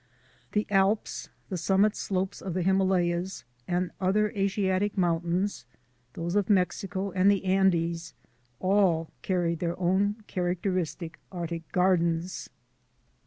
The 0.53 0.65
Alps, 0.71 1.29
the 1.49 1.59
summit 1.59 1.95
slopes 1.95 2.41
of 2.41 2.55
the 2.55 2.63
Hima 2.63 2.87
layas 2.87 3.43
and 3.67 3.91
other 4.01 4.31
Asiatic 4.31 4.97
mountains, 4.97 5.67
those 6.13 6.35
of 6.35 6.49
Mex 6.49 6.81
ico 6.83 7.13
and 7.13 7.29
the 7.29 7.45
Andes, 7.45 8.15
all 8.59 9.11
carry 9.21 9.53
their 9.53 9.79
own 9.79 10.23
characteristic 10.25 11.19
Arctic 11.31 11.71
gardens. 11.71 12.49